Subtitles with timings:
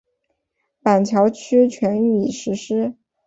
[0.81, 2.95] 板桥区全域已实施。